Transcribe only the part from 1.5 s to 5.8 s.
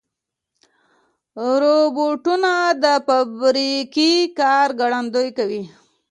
روبوټونه د فابریکې کار ګړندي کوي.